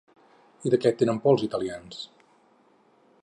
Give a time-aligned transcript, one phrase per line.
[0.69, 2.01] I de què tenen por els italians?